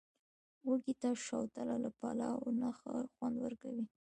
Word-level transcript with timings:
وږي 0.67 0.93
ته، 1.01 1.09
شوتله 1.25 1.75
له 1.83 1.89
پلاو 1.99 2.39
نه 2.61 2.69
ښه 2.77 2.93
خوند 3.13 3.35
ورکوي. 3.45 3.85